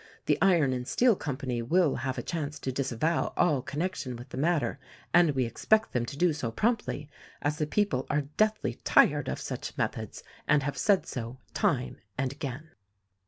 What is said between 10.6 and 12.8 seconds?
have said so, time and again."